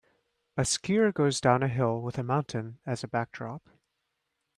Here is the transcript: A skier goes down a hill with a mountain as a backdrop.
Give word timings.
A 0.57 0.61
skier 0.61 1.13
goes 1.13 1.39
down 1.39 1.61
a 1.61 1.67
hill 1.67 2.01
with 2.01 2.17
a 2.17 2.23
mountain 2.23 2.79
as 2.87 3.03
a 3.03 3.07
backdrop. 3.07 3.69